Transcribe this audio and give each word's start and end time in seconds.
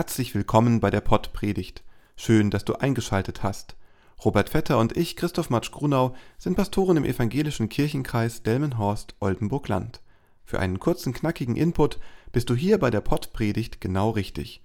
Herzlich 0.00 0.34
willkommen 0.34 0.80
bei 0.80 0.88
der 0.88 1.02
Pottpredigt. 1.02 1.84
Schön, 2.16 2.48
dass 2.50 2.64
du 2.64 2.72
eingeschaltet 2.72 3.42
hast. 3.42 3.76
Robert 4.24 4.48
Vetter 4.48 4.78
und 4.78 4.96
ich, 4.96 5.14
Christoph 5.14 5.50
Matsch-Grunau, 5.50 6.16
sind 6.38 6.56
Pastoren 6.56 6.96
im 6.96 7.04
evangelischen 7.04 7.68
Kirchenkreis 7.68 8.42
Delmenhorst-Oldenburg-Land. 8.42 10.00
Für 10.42 10.58
einen 10.58 10.78
kurzen, 10.78 11.12
knackigen 11.12 11.54
Input 11.54 12.00
bist 12.32 12.48
du 12.48 12.54
hier 12.54 12.78
bei 12.78 12.88
der 12.88 13.02
Pottpredigt 13.02 13.82
genau 13.82 14.08
richtig. 14.08 14.64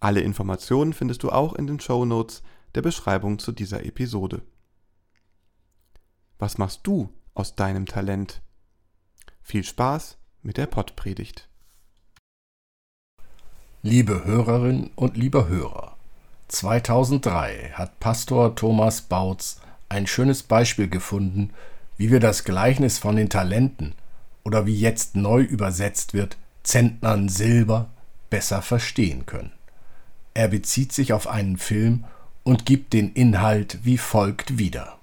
Alle 0.00 0.20
Informationen 0.20 0.92
findest 0.92 1.22
du 1.22 1.30
auch 1.30 1.54
in 1.54 1.66
den 1.66 1.80
Show 1.80 2.04
Notes 2.04 2.42
der 2.74 2.82
Beschreibung 2.82 3.38
zu 3.38 3.52
dieser 3.52 3.86
Episode. 3.86 4.42
Was 6.38 6.58
machst 6.58 6.80
du 6.82 7.08
aus 7.32 7.56
deinem 7.56 7.86
Talent? 7.86 8.42
Viel 9.40 9.64
Spaß 9.64 10.18
mit 10.42 10.58
der 10.58 10.66
Pottpredigt. 10.66 11.48
Liebe 13.86 14.24
Hörerinnen 14.24 14.88
und 14.94 15.18
lieber 15.18 15.46
Hörer, 15.46 15.94
2003 16.48 17.72
hat 17.74 18.00
Pastor 18.00 18.56
Thomas 18.56 19.02
Bautz 19.02 19.60
ein 19.90 20.06
schönes 20.06 20.42
Beispiel 20.42 20.88
gefunden, 20.88 21.50
wie 21.98 22.10
wir 22.10 22.18
das 22.18 22.44
Gleichnis 22.44 22.96
von 22.96 23.16
den 23.16 23.28
Talenten 23.28 23.92
oder 24.42 24.64
wie 24.64 24.74
jetzt 24.74 25.16
neu 25.16 25.42
übersetzt 25.42 26.14
wird, 26.14 26.38
Zentnern 26.62 27.28
Silber 27.28 27.90
besser 28.30 28.62
verstehen 28.62 29.26
können. 29.26 29.52
Er 30.32 30.48
bezieht 30.48 30.92
sich 30.92 31.12
auf 31.12 31.28
einen 31.28 31.58
Film 31.58 32.04
und 32.42 32.64
gibt 32.64 32.94
den 32.94 33.12
Inhalt 33.12 33.80
wie 33.82 33.98
folgt 33.98 34.56
wieder. 34.56 34.96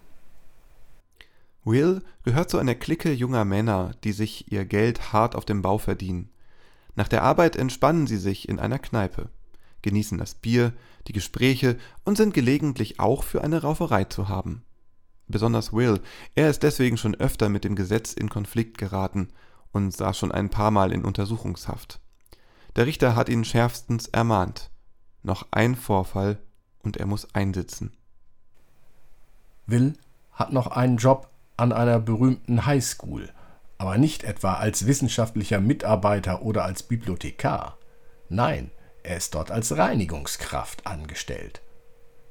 Will 1.64 2.02
gehört 2.26 2.50
zu 2.50 2.58
einer 2.58 2.74
Clique 2.74 3.14
junger 3.14 3.46
Männer, 3.46 3.92
die 4.04 4.12
sich 4.12 4.52
ihr 4.52 4.66
Geld 4.66 5.14
hart 5.14 5.36
auf 5.36 5.46
dem 5.46 5.62
Bau 5.62 5.78
verdienen. 5.78 6.31
Nach 6.95 7.08
der 7.08 7.23
Arbeit 7.23 7.56
entspannen 7.56 8.08
sie 8.08 8.17
sich 8.17 8.50
in 8.50 8.59
einer 8.59 8.80
Kneipe, 8.80 9.30
genießen 9.81 10.17
das 10.17 10.36
Bier, 10.36 10.73
die 11.08 11.14
Gespräche 11.14 11.78
und 12.03 12.17
sind 12.17 12.34
gelegentlich 12.34 13.00
auch 13.00 13.23
für 13.23 13.44
eine 13.44 13.61
Rauferei 13.61 14.06
zu 14.06 14.28
haben. 14.28 14.64
Besonders 15.28 15.72
Will, 15.72 16.02
er 16.36 16.50
ist 16.50 16.64
deswegen 16.64 16.97
schon 16.97 17.16
öfter 17.16 17.50
mit 17.50 17.64
dem 17.64 17.75
Gesetz 17.75 18.14
in 18.14 18.30
Konflikt 18.30 18.78
geraten 18.78 19.30
und 19.72 19.95
saß 19.95 20.17
schon 20.17 20.31
ein 20.31 20.50
paar 20.50 20.72
Mal 20.72 20.92
in 20.92 21.06
Untersuchungshaft. 21.06 22.02
Der 22.75 22.86
Richter 22.86 23.16
hat 23.16 23.30
ihn 23.30 23.45
schärfstens 23.45 24.08
ermahnt. 24.08 24.69
Noch 25.23 25.47
ein 25.52 25.75
Vorfall 25.75 26.39
und 26.84 26.97
er 26.97 27.06
muss 27.06 27.34
einsitzen. 27.34 27.92
Will 29.67 29.94
hat 30.34 30.52
noch 30.52 30.67
einen 30.67 30.97
Job 30.97 31.30
an 31.56 31.72
einer 31.72 32.00
berühmten 32.00 32.66
Highschool 32.66 33.30
aber 33.82 33.98
nicht 33.98 34.24
etwa 34.24 34.54
als 34.54 34.86
wissenschaftlicher 34.86 35.60
Mitarbeiter 35.60 36.44
oder 36.44 36.66
als 36.66 36.84
Bibliothekar. 36.84 37.80
Nein, 38.30 38.70
er 39.02 39.18
ist 39.18 39.34
dort 39.34 39.50
als 39.50 39.76
Reinigungskraft 39.76 40.86
angestellt. 40.86 41.64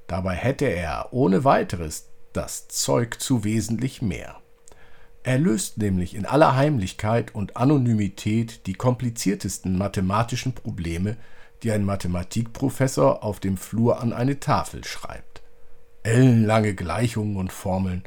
Dabei 0.06 0.36
hätte 0.36 0.66
er 0.66 1.08
ohne 1.10 1.42
weiteres 1.42 2.08
das 2.32 2.68
Zeug 2.68 3.20
zu 3.20 3.42
wesentlich 3.42 4.00
mehr. 4.00 4.36
Er 5.24 5.40
löst 5.40 5.78
nämlich 5.78 6.14
in 6.14 6.24
aller 6.24 6.54
Heimlichkeit 6.54 7.34
und 7.34 7.56
Anonymität 7.56 8.68
die 8.68 8.74
kompliziertesten 8.74 9.76
mathematischen 9.76 10.52
Probleme, 10.54 11.16
die 11.64 11.72
ein 11.72 11.84
Mathematikprofessor 11.84 13.24
auf 13.24 13.40
dem 13.40 13.56
Flur 13.56 14.00
an 14.00 14.12
eine 14.12 14.38
Tafel 14.38 14.84
schreibt. 14.84 15.42
Ellenlange 16.04 16.76
Gleichungen 16.76 17.36
und 17.36 17.50
Formeln, 17.50 18.04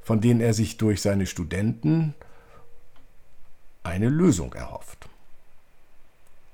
von 0.00 0.20
denen 0.20 0.40
er 0.40 0.52
sich 0.52 0.78
durch 0.78 1.00
seine 1.00 1.26
Studenten 1.26 2.16
eine 3.82 4.08
Lösung 4.08 4.52
erhofft. 4.52 5.08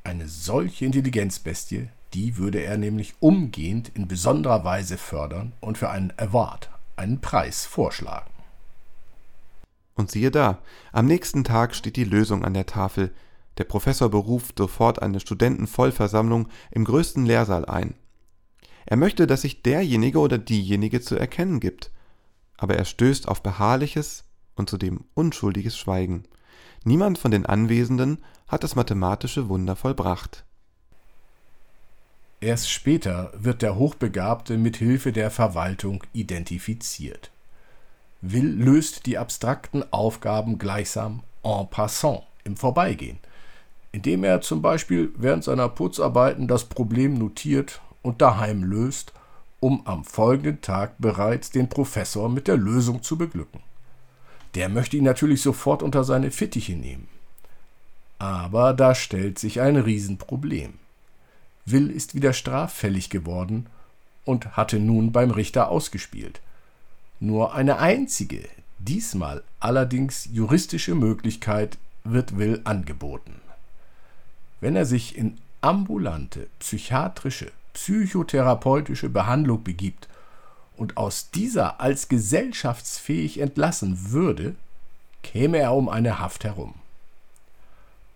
Eine 0.04 0.28
solche 0.28 0.84
Intelligenzbestie, 0.86 1.88
die 2.14 2.36
würde 2.36 2.60
er 2.60 2.78
nämlich 2.78 3.14
umgehend 3.20 3.90
in 3.94 4.08
besonderer 4.08 4.64
Weise 4.64 4.96
fördern 4.96 5.52
und 5.60 5.76
für 5.76 5.90
einen 5.90 6.12
Award, 6.16 6.70
einen 6.96 7.20
Preis 7.20 7.66
vorschlagen. 7.66 8.30
Und 9.94 10.10
siehe 10.10 10.30
da, 10.30 10.58
am 10.92 11.06
nächsten 11.06 11.44
Tag 11.44 11.74
steht 11.74 11.96
die 11.96 12.04
Lösung 12.04 12.44
an 12.44 12.54
der 12.54 12.66
Tafel. 12.66 13.12
Der 13.58 13.64
Professor 13.64 14.08
beruft 14.08 14.56
sofort 14.56 15.02
eine 15.02 15.18
Studentenvollversammlung 15.18 16.48
im 16.70 16.84
größten 16.84 17.26
Lehrsaal 17.26 17.64
ein. 17.66 17.94
Er 18.86 18.96
möchte, 18.96 19.26
dass 19.26 19.42
sich 19.42 19.62
derjenige 19.62 20.20
oder 20.20 20.38
diejenige 20.38 21.00
zu 21.00 21.16
erkennen 21.16 21.60
gibt, 21.60 21.90
aber 22.56 22.76
er 22.76 22.84
stößt 22.84 23.28
auf 23.28 23.42
beharrliches 23.42 24.24
und 24.54 24.70
zudem 24.70 25.04
unschuldiges 25.14 25.76
Schweigen. 25.76 26.24
Niemand 26.84 27.18
von 27.18 27.30
den 27.30 27.46
Anwesenden 27.46 28.18
hat 28.46 28.64
das 28.64 28.76
mathematische 28.76 29.48
Wunder 29.48 29.76
vollbracht. 29.76 30.44
Erst 32.40 32.70
später 32.70 33.32
wird 33.34 33.62
der 33.62 33.76
Hochbegabte 33.76 34.58
mit 34.58 34.76
Hilfe 34.76 35.12
der 35.12 35.30
Verwaltung 35.30 36.04
identifiziert. 36.12 37.30
Will 38.20 38.46
löst 38.46 39.06
die 39.06 39.18
abstrakten 39.18 39.84
Aufgaben 39.92 40.58
gleichsam 40.58 41.22
en 41.42 41.68
passant, 41.68 42.22
im 42.44 42.56
Vorbeigehen, 42.56 43.18
indem 43.90 44.22
er 44.22 44.40
zum 44.40 44.62
Beispiel 44.62 45.12
während 45.16 45.44
seiner 45.44 45.68
Putzarbeiten 45.68 46.46
das 46.46 46.64
Problem 46.64 47.14
notiert 47.14 47.80
und 48.02 48.22
daheim 48.22 48.62
löst, 48.62 49.12
um 49.60 49.84
am 49.86 50.04
folgenden 50.04 50.60
Tag 50.60 50.94
bereits 50.98 51.50
den 51.50 51.68
Professor 51.68 52.28
mit 52.28 52.46
der 52.46 52.56
Lösung 52.56 53.02
zu 53.02 53.18
beglücken. 53.18 53.60
Der 54.58 54.68
möchte 54.68 54.96
ihn 54.96 55.04
natürlich 55.04 55.40
sofort 55.40 55.84
unter 55.84 56.02
seine 56.02 56.32
Fittiche 56.32 56.72
nehmen. 56.72 57.06
Aber 58.18 58.72
da 58.74 58.96
stellt 58.96 59.38
sich 59.38 59.60
ein 59.60 59.76
Riesenproblem. 59.76 60.74
Will 61.64 61.92
ist 61.92 62.16
wieder 62.16 62.32
straffällig 62.32 63.08
geworden 63.08 63.66
und 64.24 64.56
hatte 64.56 64.80
nun 64.80 65.12
beim 65.12 65.30
Richter 65.30 65.68
ausgespielt. 65.68 66.40
Nur 67.20 67.54
eine 67.54 67.78
einzige, 67.78 68.48
diesmal 68.80 69.44
allerdings 69.60 70.28
juristische 70.32 70.96
Möglichkeit 70.96 71.78
wird 72.02 72.36
Will 72.36 72.60
angeboten. 72.64 73.40
Wenn 74.60 74.74
er 74.74 74.86
sich 74.86 75.16
in 75.16 75.38
ambulante 75.60 76.48
psychiatrische, 76.58 77.52
psychotherapeutische 77.74 79.08
Behandlung 79.08 79.62
begibt 79.62 80.08
und 80.78 80.96
aus 80.96 81.30
dieser 81.30 81.80
als 81.80 82.08
gesellschaftsfähig 82.08 83.40
entlassen 83.40 84.12
würde, 84.12 84.54
käme 85.22 85.58
er 85.58 85.74
um 85.74 85.88
eine 85.88 86.20
Haft 86.20 86.44
herum. 86.44 86.74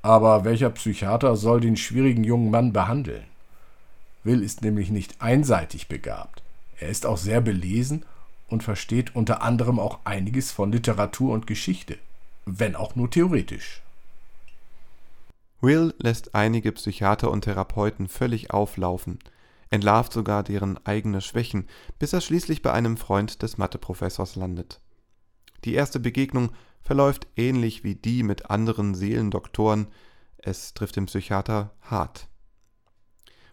Aber 0.03 0.45
welcher 0.45 0.71
Psychiater 0.71 1.37
soll 1.37 1.61
den 1.61 1.77
schwierigen 1.77 2.25
jungen 2.25 2.51
Mann 2.51 2.73
behandeln? 2.73 3.25
Will 4.25 4.43
ist 4.43 4.63
nämlich 4.63 4.91
nicht 4.91 5.21
einseitig 5.21 5.89
begabt. 5.89 6.43
Er 6.79 6.89
ist 6.89 7.07
auch 7.07 7.19
sehr 7.19 7.41
belesen 7.41 8.05
und 8.49 8.63
versteht 8.63 9.15
unter 9.15 9.43
anderem 9.43 9.79
auch 9.79 10.01
einiges 10.05 10.53
von 10.53 10.73
Literatur 10.73 11.33
und 11.33 11.47
Geschichte, 11.47 11.99
wenn 12.45 12.77
auch 12.77 12.97
nur 12.97 13.11
theoretisch. 13.11 13.83
Will 15.61 15.95
lässt 15.99 16.35
einige 16.35 16.73
Psychiater 16.73 17.31
und 17.31 17.43
Therapeuten 17.43 18.09
völlig 18.09 18.51
auflaufen, 18.51 19.21
entlarvt 19.73 20.13
sogar 20.13 20.43
deren 20.43 20.79
eigene 20.87 21.23
Schwächen, 21.23 21.67
bis 21.99 22.13
er 22.13 22.21
schließlich 22.21 22.61
bei 22.61 22.73
einem 22.73 22.99
Freund 22.99 23.43
des 23.43 23.57
Matheprofessors 23.57 24.37
landet. 24.37 24.83
Die 25.65 25.75
erste 25.75 25.99
Begegnung 25.99 26.53
verläuft 26.83 27.27
ähnlich 27.37 27.83
wie 27.83 27.95
die 27.95 28.23
mit 28.23 28.51
anderen 28.51 28.95
Seelendoktoren, 28.95 29.89
es 30.37 30.75
trifft 30.75 30.97
den 30.97 31.07
Psychiater 31.07 31.73
hart. 31.81 32.29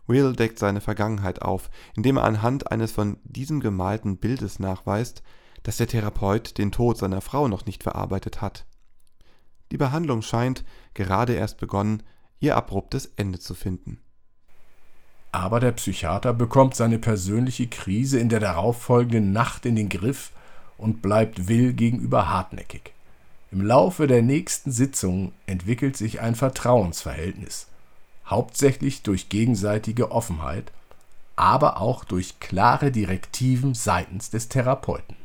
Will 0.08 0.34
deckt 0.34 0.60
seine 0.60 0.82
Vergangenheit 0.82 1.42
auf, 1.42 1.70
indem 1.96 2.18
er 2.18 2.26
anhand 2.26 2.70
eines 2.70 2.92
von 2.92 3.18
diesem 3.24 3.62
gemalten 3.62 4.18
Bildes 4.18 4.60
nachweist, 4.60 5.24
dass 5.64 5.78
der 5.78 5.88
Therapeut 5.88 6.58
den 6.58 6.72
Tod 6.72 6.98
seiner 6.98 7.22
Frau 7.22 7.48
noch 7.48 7.66
nicht 7.66 7.84
verarbeitet 7.84 8.42
hat. 8.42 8.66
Die 9.72 9.78
Behandlung 9.78 10.22
scheint, 10.22 10.66
gerade 10.96 11.34
erst 11.34 11.60
begonnen, 11.60 12.04
ihr 12.40 12.58
abruptes 12.58 13.06
Ende 13.18 13.40
zu 13.40 13.54
finden. 13.54 14.02
Aber 15.32 15.60
der 15.60 15.72
Psychiater 15.74 16.34
bekommt 16.34 16.76
seine 16.76 16.98
persönliche 16.98 17.68
Krise 17.68 18.20
in 18.20 18.30
der 18.30 18.40
darauffolgenden 18.40 19.32
Nacht 19.32 19.66
in 19.66 19.76
den 19.76 19.90
Griff 19.90 20.32
und 20.78 21.02
bleibt 21.02 21.48
Will 21.48 21.74
gegenüber 21.74 22.30
hartnäckig. 22.30 22.94
Im 23.52 23.62
Laufe 23.62 24.08
der 24.08 24.22
nächsten 24.22 24.72
Sitzung 24.72 25.32
entwickelt 25.46 25.98
sich 25.98 26.22
ein 26.22 26.36
Vertrauensverhältnis, 26.36 27.68
hauptsächlich 28.26 29.02
durch 29.02 29.30
gegenseitige 29.30 30.12
Offenheit, 30.12 30.72
aber 31.36 31.82
auch 31.82 32.04
durch 32.04 32.40
klare 32.40 32.92
Direktiven 32.92 33.74
seitens 33.74 34.30
des 34.30 34.50
Therapeuten. 34.50 35.16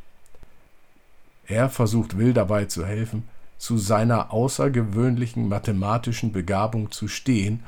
Er 1.47 1.69
versucht 1.69 2.17
Will 2.17 2.33
dabei 2.33 2.65
zu 2.65 2.87
helfen, 2.87 3.29
zu 3.59 3.79
seiner 3.79 4.33
außergewöhnlichen 4.33 5.49
mathematischen 5.49 6.33
Begabung 6.33 6.91
zu 6.91 7.09
stehen 7.09 7.63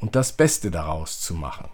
und 0.00 0.14
das 0.14 0.32
Beste 0.32 0.70
daraus 0.70 1.20
zu 1.20 1.34
machen. 1.34 1.68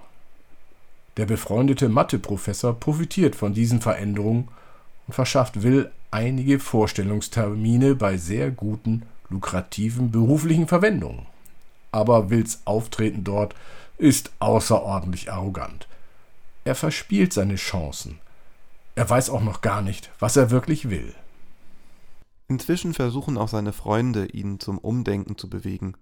Der 1.19 1.27
befreundete 1.27 1.89
Matheprofessor 1.89 2.75
profitiert 2.79 3.35
von 3.35 3.53
diesen 3.53 3.81
Veränderungen 3.81 4.49
und 5.09 5.15
verschafft 5.15 5.65
Will 5.65 5.91
einige 6.13 6.61
Vorstellungstermine 6.61 7.97
bei 7.97 8.17
sehr 8.17 8.53
guten, 8.53 9.03
lukrativen 9.29 10.13
beruflichen 10.13 10.69
Verwendungen. 10.69 11.27
Aber 11.91 12.31
Wills 12.31 12.63
Auftreten 12.67 13.25
dort 13.25 13.57
ist 13.99 14.31
außerordentlich 14.39 15.33
arrogant. 15.33 15.89
Er 16.65 16.77
verspielt 16.77 17.33
seine 17.33 17.57
Chancen. 17.57 18.21
Er 18.95 19.11
weiß 19.11 19.31
auch 19.31 19.43
noch 19.43 19.61
gar 19.61 19.83
nicht, 19.83 20.11
was 20.21 20.37
er 20.37 20.53
wirklich 20.53 20.89
will. 20.89 21.15
Inzwischen 22.47 22.95
versuchen 22.95 23.39
auch 23.39 23.49
seine 23.49 23.73
Freunde, 23.73 24.27
ihn 24.27 24.61
zum 24.61 24.79
Umdenken 24.79 25.37
zu 25.37 25.51
bewegen. 25.51 25.95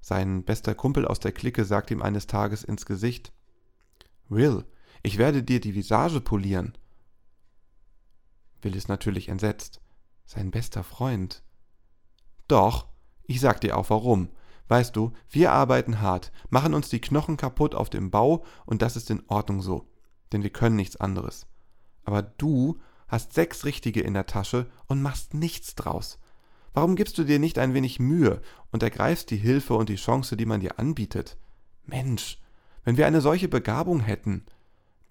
Sein 0.00 0.42
bester 0.42 0.74
Kumpel 0.74 1.06
aus 1.06 1.20
der 1.20 1.32
Clique 1.32 1.64
sagt 1.64 1.92
ihm 1.92 2.02
eines 2.02 2.26
Tages 2.26 2.64
ins 2.64 2.84
Gesicht 2.84 3.32
Will, 4.28 4.64
ich 5.02 5.18
werde 5.18 5.42
dir 5.42 5.60
die 5.60 5.74
Visage 5.74 6.20
polieren. 6.20 6.76
Will 8.62 8.76
ist 8.76 8.88
natürlich 8.88 9.28
entsetzt. 9.28 9.80
Sein 10.24 10.50
bester 10.50 10.84
Freund. 10.84 11.42
Doch, 12.48 12.86
ich 13.24 13.40
sag 13.40 13.60
dir 13.60 13.76
auch 13.76 13.88
warum. 13.90 14.28
Weißt 14.68 14.94
du, 14.94 15.12
wir 15.30 15.52
arbeiten 15.52 16.02
hart, 16.02 16.30
machen 16.50 16.74
uns 16.74 16.90
die 16.90 17.00
Knochen 17.00 17.38
kaputt 17.38 17.74
auf 17.74 17.88
dem 17.88 18.10
Bau 18.10 18.44
und 18.66 18.82
das 18.82 18.96
ist 18.96 19.10
in 19.10 19.22
Ordnung 19.28 19.62
so, 19.62 19.88
denn 20.32 20.42
wir 20.42 20.50
können 20.50 20.76
nichts 20.76 20.96
anderes. 20.96 21.46
Aber 22.04 22.20
du 22.22 22.78
hast 23.06 23.32
sechs 23.32 23.64
Richtige 23.64 24.02
in 24.02 24.12
der 24.12 24.26
Tasche 24.26 24.70
und 24.86 25.00
machst 25.00 25.32
nichts 25.32 25.74
draus. 25.74 26.18
Warum 26.74 26.96
gibst 26.96 27.16
du 27.16 27.24
dir 27.24 27.38
nicht 27.38 27.58
ein 27.58 27.72
wenig 27.72 27.98
Mühe 27.98 28.42
und 28.70 28.82
ergreifst 28.82 29.30
die 29.30 29.36
Hilfe 29.36 29.74
und 29.74 29.88
die 29.88 29.96
Chance, 29.96 30.36
die 30.36 30.46
man 30.46 30.60
dir 30.60 30.78
anbietet? 30.78 31.38
Mensch, 31.84 32.38
wenn 32.88 32.96
wir 32.96 33.06
eine 33.06 33.20
solche 33.20 33.48
Begabung 33.48 34.00
hätten. 34.00 34.46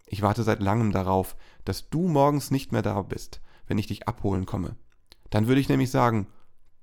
Ich 0.08 0.24
warte 0.24 0.42
seit 0.42 0.64
langem 0.64 0.92
darauf, 0.92 1.36
dass 1.64 1.92
du 1.92 2.08
morgens 2.08 2.50
nicht 2.50 2.72
mehr 2.72 2.82
da 2.82 3.04
bist, 3.04 3.40
wenn 3.68 3.78
ich 3.78 3.86
dich 3.86 4.08
abholen 4.08 4.48
komme. 4.48 4.76
Dann 5.30 5.46
würde 5.46 5.62
ich 5.62 5.70
nämlich 5.70 5.92
sagen, 5.92 6.26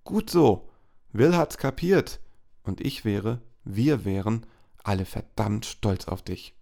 gut 0.05 0.31
so, 0.31 0.69
Will 1.13 1.37
hat's 1.37 1.59
kapiert, 1.59 2.21
und 2.63 2.81
ich 2.81 3.05
wäre, 3.05 3.41
wir 3.65 4.05
wären, 4.05 4.47
alle 4.85 5.05
verdammt 5.05 5.67
stolz 5.67 6.07
auf 6.07 6.23
dich. 6.23 6.55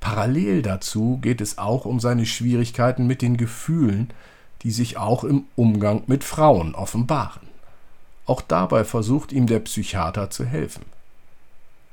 Parallel 0.00 0.62
dazu 0.62 1.18
geht 1.20 1.42
es 1.42 1.58
auch 1.58 1.84
um 1.84 2.00
seine 2.00 2.24
Schwierigkeiten 2.24 3.06
mit 3.06 3.20
den 3.20 3.36
Gefühlen, 3.36 4.14
die 4.62 4.70
sich 4.70 4.96
auch 4.96 5.24
im 5.24 5.44
Umgang 5.56 6.04
mit 6.06 6.24
Frauen 6.24 6.74
offenbaren. 6.74 7.50
Auch 8.24 8.40
dabei 8.40 8.84
versucht 8.84 9.30
ihm 9.30 9.46
der 9.46 9.60
Psychiater 9.60 10.30
zu 10.30 10.46
helfen. 10.46 10.86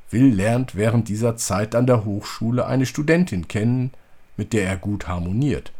Will 0.10 0.34
lernt 0.34 0.76
während 0.76 1.10
dieser 1.10 1.36
Zeit 1.36 1.76
an 1.76 1.86
der 1.86 2.06
Hochschule 2.06 2.66
eine 2.66 2.86
Studentin 2.86 3.48
kennen, 3.48 3.92
mit 4.38 4.54
der 4.54 4.68
er 4.68 4.78
gut 4.78 5.08
harmoniert. 5.08 5.74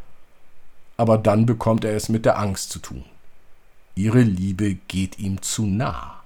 Aber 0.96 1.16
dann 1.16 1.46
bekommt 1.46 1.84
er 1.84 1.94
es 1.94 2.08
mit 2.08 2.24
der 2.24 2.38
Angst 2.38 2.70
zu 2.70 2.78
tun. 2.80 3.04
Ihre 3.94 4.22
Liebe 4.22 4.74
geht 4.74 5.18
ihm 5.18 5.40
zu 5.42 5.64
nah. 5.64 6.22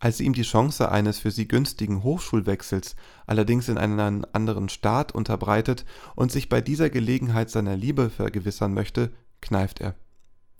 Als 0.00 0.16
sie 0.16 0.24
ihm 0.24 0.32
die 0.32 0.42
Chance 0.42 0.90
eines 0.90 1.18
für 1.18 1.30
sie 1.30 1.46
günstigen 1.46 2.02
Hochschulwechsels 2.02 2.96
allerdings 3.26 3.68
in 3.68 3.76
einen 3.76 4.24
anderen 4.32 4.70
Staat 4.70 5.12
unterbreitet 5.12 5.84
und 6.16 6.32
sich 6.32 6.48
bei 6.48 6.62
dieser 6.62 6.88
Gelegenheit 6.88 7.50
seiner 7.50 7.76
Liebe 7.76 8.08
vergewissern 8.08 8.72
möchte, 8.72 9.12
kneift 9.42 9.80
er. 9.80 9.94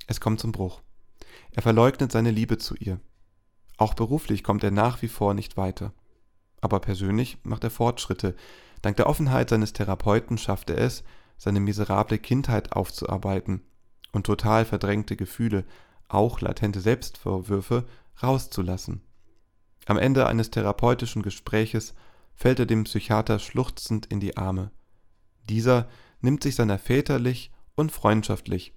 Es 0.07 0.21
kommt 0.21 0.41
zum 0.41 0.53
Bruch. 0.53 0.83
Er 1.53 1.63
verleugnet 1.63 2.13
seine 2.13 2.31
Liebe 2.31 2.59
zu 2.59 2.75
ihr. 2.77 3.01
Auch 3.81 3.95
beruflich 3.95 4.45
kommt 4.45 4.63
er 4.63 4.71
nach 4.71 5.01
wie 5.01 5.09
vor 5.09 5.33
nicht 5.33 5.57
weiter. 5.57 5.95
Aber 6.61 6.81
persönlich 6.81 7.39
macht 7.45 7.65
er 7.65 7.71
Fortschritte. 7.71 8.37
Dank 8.83 8.99
der 8.99 9.07
Offenheit 9.07 9.49
seines 9.49 9.73
Therapeuten 9.73 10.37
schafft 10.37 10.69
er 10.69 10.77
es, 10.77 11.03
seine 11.39 11.61
miserable 11.61 12.19
Kindheit 12.19 12.73
aufzuarbeiten 12.73 13.63
und 14.13 14.27
total 14.27 14.67
verdrängte 14.67 15.17
Gefühle, 15.17 15.65
auch 16.09 16.43
latente 16.43 16.83
Selbstvorwürfe, 16.83 17.87
rauszulassen. 18.23 19.01
Am 19.87 19.97
Ende 19.97 20.27
eines 20.27 20.51
therapeutischen 20.51 21.23
Gespräches 21.23 21.95
fällt 22.35 22.59
er 22.59 22.67
dem 22.67 22.85
Psychiater 22.85 23.39
schluchzend 23.39 24.05
in 24.05 24.21
die 24.21 24.37
Arme. 24.37 24.73
Dieser 25.49 25.89
nimmt 26.21 26.43
sich 26.43 26.55
seiner 26.55 26.79
väterlich 26.79 27.51
und 27.77 27.93
freundschaftlich, 27.93 28.75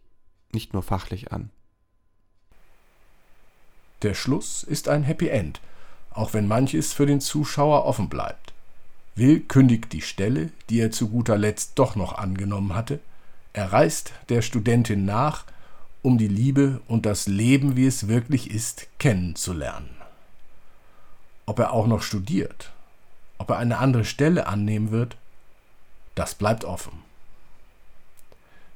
nicht 0.54 0.72
nur 0.72 0.82
fachlich 0.82 1.34
an. 1.34 1.52
Der 4.04 4.14
Schluss 4.14 4.64
ist 4.64 4.90
ein 4.90 5.04
Happy 5.04 5.30
End, 5.30 5.62
auch 6.12 6.34
wenn 6.34 6.48
manches 6.48 6.92
für 6.92 7.06
den 7.06 7.22
Zuschauer 7.22 7.86
offen 7.86 8.10
bleibt. 8.10 8.54
Will 9.16 9.40
kündigt 9.40 9.94
die 9.94 10.02
Stelle, 10.02 10.50
die 10.70 10.80
er 10.80 10.92
zu 10.92 11.08
guter 11.08 11.38
Letzt 11.38 11.74
doch 11.76 11.96
noch 11.96 12.18
angenommen 12.18 12.76
hatte, 12.76 13.00
er 13.54 13.72
reist 13.72 14.12
der 14.30 14.42
Studentin 14.42 15.06
nach, 15.06 15.46
um 16.02 16.18
die 16.18 16.28
Liebe 16.28 16.82
und 16.88 17.06
das 17.06 17.28
Leben, 17.28 17.78
wie 17.78 17.86
es 17.86 18.08
wirklich 18.08 18.52
ist, 18.52 18.88
kennenzulernen. 18.98 19.96
Ob 21.46 21.60
er 21.60 21.72
auch 21.72 21.88
noch 21.88 22.02
studiert, 22.02 22.72
ob 23.38 23.52
er 23.52 23.58
eine 23.58 23.78
andere 23.78 24.04
Stelle 24.04 24.48
annehmen 24.48 24.92
wird, 24.92 25.16
das 26.16 26.36
bleibt 26.36 26.66
offen. 26.66 27.04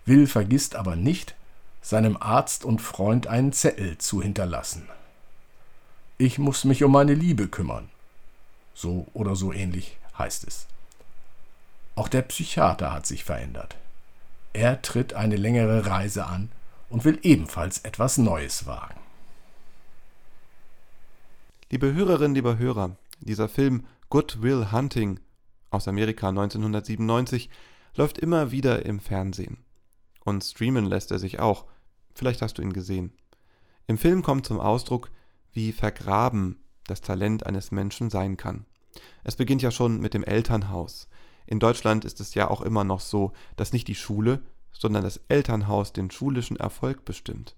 Will 0.05 0.27
vergisst 0.27 0.75
aber 0.75 0.95
nicht, 0.95 1.35
seinem 1.81 2.17
Arzt 2.17 2.63
und 2.63 2.81
Freund 2.81 3.27
einen 3.27 3.51
Zettel 3.51 3.97
zu 3.97 4.21
hinterlassen. 4.21 4.87
Ich 6.19 6.39
muss 6.39 6.63
mich 6.63 6.83
um 6.83 6.91
meine 6.91 7.13
Liebe 7.13 7.47
kümmern. 7.47 7.89
So 8.73 9.05
oder 9.13 9.35
so 9.35 9.53
ähnlich 9.53 9.97
heißt 10.17 10.47
es. 10.47 10.65
Auch 11.95 12.07
der 12.07 12.23
Psychiater 12.23 12.91
hat 12.91 13.05
sich 13.05 13.23
verändert. 13.23 13.75
Er 14.53 14.81
tritt 14.81 15.13
eine 15.13 15.35
längere 15.35 15.85
Reise 15.85 16.25
an 16.25 16.49
und 16.89 17.05
will 17.05 17.19
ebenfalls 17.21 17.79
etwas 17.79 18.17
Neues 18.17 18.65
wagen. 18.65 18.99
Liebe 21.69 21.93
Hörerinnen, 21.93 22.33
lieber 22.33 22.57
Hörer, 22.57 22.95
dieser 23.19 23.49
Film 23.49 23.85
Good 24.09 24.41
Will 24.41 24.71
Hunting 24.71 25.19
aus 25.69 25.87
Amerika 25.87 26.29
1997 26.29 27.49
läuft 27.95 28.17
immer 28.17 28.51
wieder 28.51 28.85
im 28.85 28.99
Fernsehen. 28.99 29.57
Und 30.23 30.43
streamen 30.43 30.85
lässt 30.85 31.11
er 31.11 31.19
sich 31.19 31.39
auch. 31.39 31.65
Vielleicht 32.15 32.41
hast 32.41 32.57
du 32.57 32.63
ihn 32.63 32.73
gesehen. 32.73 33.11
Im 33.85 33.97
Film 33.97 34.23
kommt 34.23 34.45
zum 34.45 34.59
Ausdruck, 34.59 35.11
wie 35.57 35.71
vergraben 35.71 36.59
das 36.85 37.01
Talent 37.01 37.47
eines 37.47 37.71
Menschen 37.71 38.11
sein 38.11 38.37
kann. 38.37 38.67
Es 39.23 39.35
beginnt 39.35 39.63
ja 39.63 39.71
schon 39.71 39.99
mit 39.99 40.13
dem 40.13 40.23
Elternhaus. 40.23 41.09
In 41.47 41.59
Deutschland 41.59 42.05
ist 42.05 42.19
es 42.19 42.35
ja 42.35 42.47
auch 42.47 42.61
immer 42.61 42.83
noch 42.83 42.99
so, 42.99 43.31
dass 43.55 43.73
nicht 43.73 43.87
die 43.87 43.95
Schule, 43.95 44.43
sondern 44.71 45.01
das 45.01 45.19
Elternhaus 45.29 45.93
den 45.93 46.11
schulischen 46.11 46.57
Erfolg 46.57 47.05
bestimmt. 47.05 47.55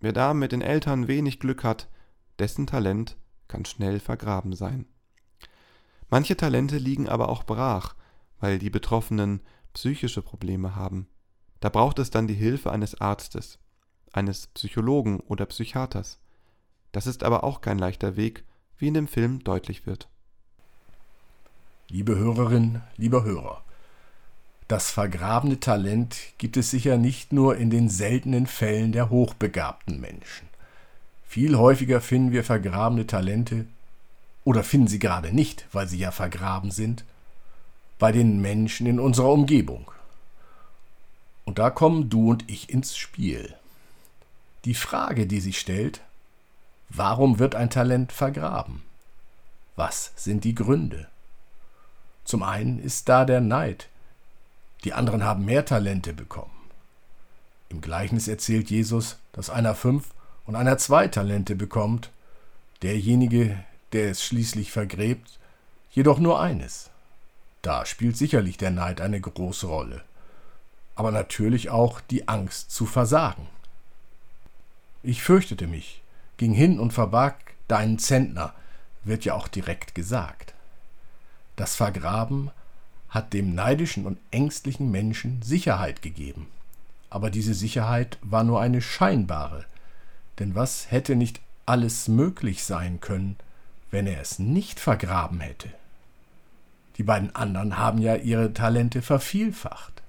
Wer 0.00 0.12
da 0.12 0.34
mit 0.34 0.52
den 0.52 0.62
Eltern 0.62 1.08
wenig 1.08 1.40
Glück 1.40 1.64
hat, 1.64 1.88
dessen 2.38 2.68
Talent 2.68 3.16
kann 3.48 3.64
schnell 3.64 3.98
vergraben 3.98 4.54
sein. 4.54 4.86
Manche 6.08 6.36
Talente 6.36 6.78
liegen 6.78 7.08
aber 7.08 7.28
auch 7.28 7.42
brach, 7.42 7.96
weil 8.38 8.60
die 8.60 8.70
Betroffenen 8.70 9.40
psychische 9.72 10.22
Probleme 10.22 10.76
haben. 10.76 11.08
Da 11.58 11.70
braucht 11.70 11.98
es 11.98 12.10
dann 12.10 12.28
die 12.28 12.34
Hilfe 12.34 12.70
eines 12.70 13.00
Arztes, 13.00 13.58
eines 14.12 14.46
Psychologen 14.46 15.18
oder 15.18 15.46
Psychiaters. 15.46 16.20
Das 16.96 17.06
ist 17.06 17.24
aber 17.24 17.44
auch 17.44 17.60
kein 17.60 17.78
leichter 17.78 18.16
Weg, 18.16 18.42
wie 18.78 18.88
in 18.88 18.94
dem 18.94 19.06
Film 19.06 19.44
deutlich 19.44 19.84
wird. 19.84 20.08
Liebe 21.90 22.16
Hörerin, 22.16 22.80
lieber 22.96 23.22
Hörer, 23.22 23.62
das 24.66 24.92
vergrabene 24.92 25.60
Talent 25.60 26.16
gibt 26.38 26.56
es 26.56 26.70
sicher 26.70 26.96
nicht 26.96 27.34
nur 27.34 27.58
in 27.58 27.68
den 27.68 27.90
seltenen 27.90 28.46
Fällen 28.46 28.92
der 28.92 29.10
hochbegabten 29.10 30.00
Menschen. 30.00 30.48
Viel 31.28 31.58
häufiger 31.58 32.00
finden 32.00 32.32
wir 32.32 32.44
vergrabene 32.44 33.06
Talente, 33.06 33.66
oder 34.44 34.64
finden 34.64 34.88
sie 34.88 34.98
gerade 34.98 35.34
nicht, 35.34 35.66
weil 35.72 35.88
sie 35.88 35.98
ja 35.98 36.12
vergraben 36.12 36.70
sind, 36.70 37.04
bei 37.98 38.10
den 38.10 38.40
Menschen 38.40 38.86
in 38.86 39.00
unserer 39.00 39.32
Umgebung. 39.32 39.90
Und 41.44 41.58
da 41.58 41.68
kommen 41.68 42.08
du 42.08 42.30
und 42.30 42.50
ich 42.50 42.70
ins 42.70 42.96
Spiel. 42.96 43.54
Die 44.64 44.72
Frage, 44.72 45.26
die 45.26 45.40
sich 45.40 45.60
stellt, 45.60 46.00
warum 46.88 47.38
wird 47.38 47.54
ein 47.54 47.70
Talent 47.70 48.12
vergraben? 48.12 48.82
Was 49.76 50.12
sind 50.16 50.44
die 50.44 50.54
Gründe? 50.54 51.08
Zum 52.24 52.42
einen 52.42 52.78
ist 52.78 53.08
da 53.08 53.24
der 53.24 53.40
Neid. 53.40 53.88
Die 54.84 54.92
anderen 54.92 55.24
haben 55.24 55.44
mehr 55.44 55.64
Talente 55.64 56.12
bekommen. 56.12 56.50
Im 57.68 57.80
Gleichnis 57.80 58.28
erzählt 58.28 58.70
Jesus, 58.70 59.18
dass 59.32 59.50
einer 59.50 59.74
fünf 59.74 60.08
und 60.46 60.56
einer 60.56 60.78
zwei 60.78 61.08
Talente 61.08 61.56
bekommt, 61.56 62.10
derjenige, 62.82 63.62
der 63.92 64.10
es 64.10 64.24
schließlich 64.24 64.70
vergräbt, 64.72 65.38
jedoch 65.90 66.18
nur 66.18 66.40
eines. 66.40 66.90
Da 67.62 67.84
spielt 67.84 68.16
sicherlich 68.16 68.56
der 68.56 68.70
Neid 68.70 69.00
eine 69.00 69.20
große 69.20 69.66
Rolle, 69.66 70.02
aber 70.94 71.10
natürlich 71.10 71.70
auch 71.70 72.00
die 72.00 72.28
Angst 72.28 72.70
zu 72.70 72.86
versagen. 72.86 73.48
Ich 75.02 75.22
fürchtete 75.22 75.66
mich, 75.66 76.02
ging 76.36 76.52
hin 76.52 76.78
und 76.78 76.92
verbarg 76.92 77.36
deinen 77.68 77.98
Zentner, 77.98 78.54
wird 79.04 79.24
ja 79.24 79.34
auch 79.34 79.48
direkt 79.48 79.94
gesagt. 79.94 80.54
Das 81.56 81.76
Vergraben 81.76 82.50
hat 83.08 83.32
dem 83.32 83.54
neidischen 83.54 84.04
und 84.04 84.18
ängstlichen 84.30 84.90
Menschen 84.90 85.40
Sicherheit 85.42 86.02
gegeben. 86.02 86.48
Aber 87.08 87.30
diese 87.30 87.54
Sicherheit 87.54 88.18
war 88.20 88.44
nur 88.44 88.60
eine 88.60 88.82
scheinbare, 88.82 89.64
denn 90.38 90.54
was 90.54 90.90
hätte 90.90 91.16
nicht 91.16 91.40
alles 91.64 92.08
möglich 92.08 92.64
sein 92.64 93.00
können, 93.00 93.36
wenn 93.90 94.06
er 94.06 94.20
es 94.20 94.38
nicht 94.38 94.80
vergraben 94.80 95.40
hätte. 95.40 95.70
Die 96.98 97.02
beiden 97.02 97.34
anderen 97.34 97.78
haben 97.78 97.98
ja 97.98 98.16
ihre 98.16 98.52
Talente 98.52 99.02
vervielfacht. 99.02 100.02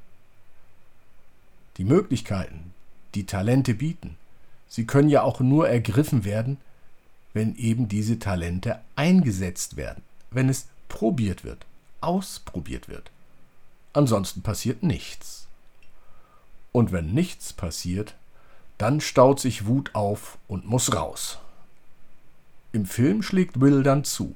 Die 1.78 1.84
Möglichkeiten, 1.84 2.74
die 3.14 3.26
Talente 3.26 3.74
bieten, 3.74 4.18
sie 4.68 4.86
können 4.86 5.10
ja 5.10 5.22
auch 5.22 5.40
nur 5.40 5.70
ergriffen 5.70 6.26
werden, 6.26 6.58
wenn 7.34 7.56
eben 7.56 7.88
diese 7.88 8.20
Talente 8.20 8.80
eingesetzt 8.96 9.78
werden, 9.78 10.04
wenn 10.32 10.50
es 10.50 10.68
probiert 10.90 11.44
wird, 11.44 11.66
ausprobiert 12.02 12.88
wird. 12.90 13.12
Ansonsten 13.94 14.42
passiert 14.42 14.84
nichts. 14.84 15.48
Und 16.72 16.92
wenn 16.92 17.14
nichts 17.14 17.54
passiert, 17.54 18.16
dann 18.78 19.02
staut 19.02 19.40
sich 19.40 19.66
Wut 19.66 19.96
auf 19.96 20.38
und 20.48 20.66
muss 20.66 20.94
raus. 20.94 21.40
Im 22.72 22.86
Film 22.86 23.24
schlägt 23.24 23.60
Will 23.60 23.82
dann 23.82 24.04
zu. 24.04 24.36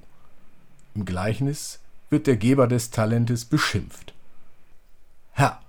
Im 0.96 1.06
Gleichnis 1.06 1.80
wird 2.10 2.28
der 2.28 2.38
Geber 2.38 2.68
des 2.68 2.90
Talentes 2.90 3.46
beschimpft. 3.46 4.14
Herr, 5.34 5.62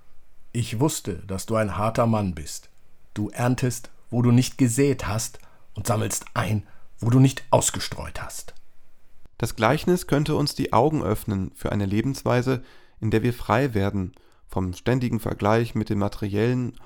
ich 0.51 0.79
wusste, 0.79 1.15
dass 1.27 1.45
du 1.45 1.55
ein 1.55 1.77
harter 1.77 2.07
Mann 2.07 2.33
bist. 2.33 2.69
Du 3.13 3.29
erntest, 3.29 3.89
wo 4.13 4.21
du 4.21 4.31
nicht 4.31 4.57
gesät 4.57 5.07
hast, 5.07 5.39
und 5.73 5.87
sammelst 5.87 6.25
ein, 6.35 6.67
wo 6.99 7.09
du 7.09 7.19
nicht 7.19 7.43
ausgestreut 7.49 8.21
hast. 8.21 8.53
Das 9.39 9.55
Gleichnis 9.55 10.05
könnte 10.05 10.35
uns 10.35 10.53
die 10.53 10.71
Augen 10.71 11.01
öffnen 11.01 11.51
für 11.55 11.71
eine 11.71 11.87
Lebensweise, 11.87 12.63
in 12.99 13.09
der 13.09 13.23
wir 13.23 13.33
frei 13.33 13.73
werden 13.73 14.13
vom 14.47 14.73
ständigen 14.73 15.19
Vergleich 15.19 15.73
mit 15.73 15.89
den 15.89 15.97
materiellen 15.97 16.79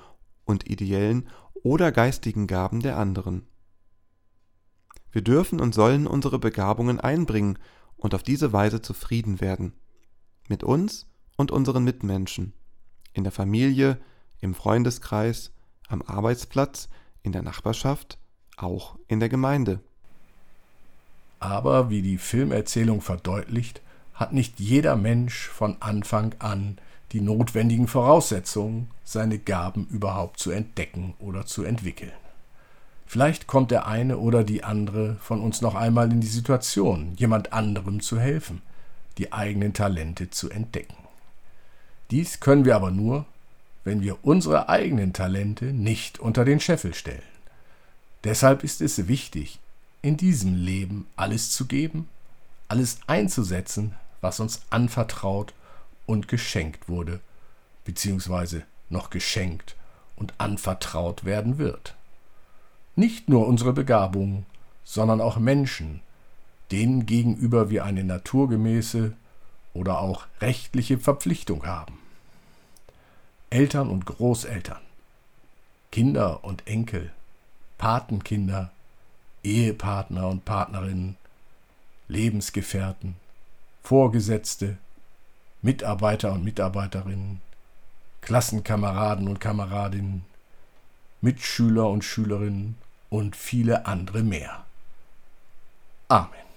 und 0.46 0.70
ideellen 0.70 1.28
oder 1.62 1.92
geistigen 1.92 2.46
Gaben 2.46 2.80
der 2.80 2.96
anderen. 2.96 3.46
Wir 5.12 5.22
dürfen 5.22 5.60
und 5.60 5.74
sollen 5.74 6.06
unsere 6.06 6.38
Begabungen 6.38 6.98
einbringen 6.98 7.58
und 7.96 8.14
auf 8.14 8.22
diese 8.22 8.54
Weise 8.54 8.80
zufrieden 8.80 9.42
werden. 9.42 9.74
Mit 10.48 10.64
uns 10.64 11.06
und 11.36 11.50
unseren 11.50 11.84
Mitmenschen. 11.84 12.54
In 13.12 13.24
der 13.24 13.32
Familie, 13.32 14.00
im 14.40 14.54
Freundeskreis, 14.54 15.52
am 15.88 16.00
Arbeitsplatz, 16.00 16.88
in 17.28 17.32
der 17.32 17.42
Nachbarschaft, 17.42 18.18
auch 18.56 18.96
in 19.06 19.20
der 19.20 19.28
Gemeinde. 19.28 19.80
Aber 21.40 21.90
wie 21.90 22.02
die 22.02 22.18
Filmerzählung 22.18 23.00
verdeutlicht, 23.00 23.80
hat 24.14 24.32
nicht 24.32 24.58
jeder 24.58 24.96
Mensch 24.96 25.46
von 25.46 25.76
Anfang 25.80 26.34
an 26.38 26.78
die 27.12 27.20
notwendigen 27.20 27.86
Voraussetzungen, 27.86 28.90
seine 29.04 29.38
Gaben 29.38 29.86
überhaupt 29.90 30.40
zu 30.40 30.50
entdecken 30.50 31.14
oder 31.20 31.46
zu 31.46 31.64
entwickeln. 31.64 32.12
Vielleicht 33.06 33.46
kommt 33.46 33.70
der 33.70 33.86
eine 33.86 34.18
oder 34.18 34.42
die 34.42 34.64
andere 34.64 35.16
von 35.20 35.40
uns 35.40 35.60
noch 35.60 35.74
einmal 35.74 36.10
in 36.10 36.20
die 36.20 36.26
Situation, 36.26 37.14
jemand 37.16 37.52
anderem 37.52 38.00
zu 38.00 38.18
helfen, 38.18 38.60
die 39.18 39.32
eigenen 39.32 39.72
Talente 39.72 40.30
zu 40.30 40.50
entdecken. 40.50 40.96
Dies 42.10 42.40
können 42.40 42.64
wir 42.64 42.76
aber 42.76 42.90
nur, 42.90 43.26
wenn 43.88 44.02
wir 44.02 44.24
unsere 44.24 44.68
eigenen 44.68 45.12
Talente 45.12 45.72
nicht 45.72 46.20
unter 46.20 46.44
den 46.44 46.60
Scheffel 46.60 46.94
stellen. 46.94 47.22
Deshalb 48.22 48.62
ist 48.62 48.80
es 48.80 49.08
wichtig, 49.08 49.58
in 50.02 50.16
diesem 50.16 50.54
Leben 50.54 51.06
alles 51.16 51.50
zu 51.50 51.66
geben, 51.66 52.08
alles 52.68 53.00
einzusetzen, 53.08 53.94
was 54.20 54.38
uns 54.38 54.62
anvertraut 54.70 55.52
und 56.06 56.28
geschenkt 56.28 56.88
wurde, 56.88 57.18
beziehungsweise 57.84 58.62
noch 58.88 59.10
geschenkt 59.10 59.74
und 60.14 60.34
anvertraut 60.38 61.24
werden 61.24 61.58
wird 61.58 61.96
nicht 62.98 63.28
nur 63.28 63.46
unsere 63.46 63.72
Begabungen, 63.72 64.44
sondern 64.82 65.20
auch 65.20 65.38
Menschen, 65.38 66.00
denen 66.72 67.06
gegenüber 67.06 67.70
wir 67.70 67.84
eine 67.84 68.02
naturgemäße 68.02 69.12
oder 69.72 70.00
auch 70.00 70.26
rechtliche 70.40 70.98
Verpflichtung 70.98 71.64
haben. 71.64 71.96
Eltern 73.50 73.88
und 73.88 74.04
Großeltern, 74.04 74.82
Kinder 75.90 76.44
und 76.44 76.66
Enkel, 76.66 77.12
Patenkinder, 77.78 78.70
Ehepartner 79.42 80.28
und 80.28 80.44
Partnerinnen, 80.44 81.16
Lebensgefährten, 82.08 83.16
Vorgesetzte, 83.82 84.76
Mitarbeiter 85.62 86.32
und 86.32 86.44
Mitarbeiterinnen, 86.44 87.40
Klassenkameraden 88.20 89.28
und 89.28 89.40
Kameradinnen, 89.40 90.24
Mitschüler 91.20 91.88
und 91.88 92.04
Schülerinnen 92.04 92.76
und 93.08 93.34
viele 93.34 93.86
andere 93.86 94.22
mehr. 94.22 94.64
Amen. 96.08 96.47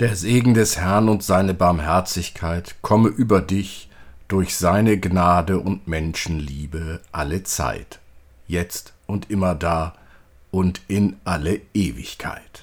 Der 0.00 0.16
Segen 0.16 0.54
des 0.54 0.78
Herrn 0.78 1.10
und 1.10 1.22
seine 1.22 1.52
Barmherzigkeit 1.52 2.76
komme 2.80 3.10
über 3.10 3.42
dich 3.42 3.90
durch 4.28 4.56
seine 4.56 4.98
Gnade 4.98 5.58
und 5.58 5.88
Menschenliebe 5.88 7.02
alle 7.12 7.42
Zeit, 7.42 7.98
jetzt 8.48 8.94
und 9.06 9.30
immer 9.30 9.54
da 9.54 9.94
und 10.50 10.80
in 10.88 11.16
alle 11.24 11.60
Ewigkeit. 11.74 12.62